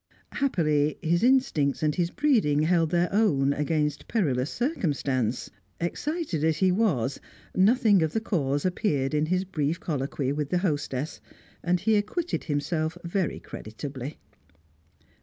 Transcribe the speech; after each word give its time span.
Happily, 0.31 0.97
his 1.03 1.21
instincts 1.21 1.83
and 1.83 1.93
his 1.93 2.09
breeding 2.09 2.63
held 2.63 2.89
their 2.89 3.07
own 3.13 3.53
against 3.53 4.07
perilous 4.07 4.49
circumstance; 4.49 5.51
excited 5.79 6.43
as 6.43 6.57
he 6.57 6.71
was, 6.71 7.19
nothing 7.53 8.01
of 8.01 8.13
the 8.13 8.19
cause 8.19 8.65
appeared 8.65 9.13
in 9.13 9.27
his 9.27 9.45
brief 9.45 9.79
colloquy 9.79 10.31
with 10.33 10.49
the 10.49 10.57
hostess, 10.57 11.21
and 11.61 11.81
he 11.81 11.95
acquitted 11.97 12.45
himself 12.45 12.97
very 13.03 13.39
creditably. 13.39 14.17